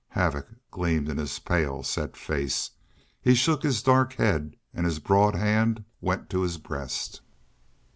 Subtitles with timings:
[0.17, 2.71] Havoc gleamed in his pale, set face.
[3.21, 7.21] He shook his dark head and his broad hand went to his breast.